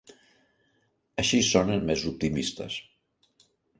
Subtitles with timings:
[1.23, 2.79] Així sonen més optimistes.